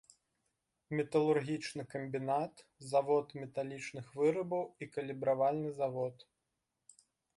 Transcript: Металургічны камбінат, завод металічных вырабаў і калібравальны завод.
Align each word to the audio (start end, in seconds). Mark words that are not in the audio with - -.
Металургічны 0.99 1.83
камбінат, 1.93 2.63
завод 2.93 3.27
металічных 3.41 4.05
вырабаў 4.21 4.63
і 4.87 4.91
калібравальны 4.97 5.69
завод. 5.81 6.15